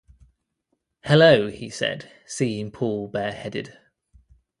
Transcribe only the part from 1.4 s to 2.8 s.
he said, seeing